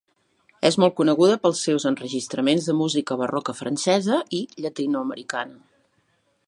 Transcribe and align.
És 0.69 0.77
molt 0.83 0.95
coneguda 0.99 1.35
pels 1.43 1.59
seus 1.67 1.85
enregistraments 1.89 2.71
de 2.71 2.75
música 2.79 3.19
barroca 3.23 3.57
francesa 3.61 4.19
i 4.39 4.43
llatinoamericana. 4.65 5.63